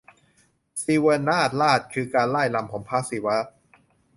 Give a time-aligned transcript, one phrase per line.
[0.83, 3.35] ศิวนาฎราช คือการร่ายรำของพระศิวะ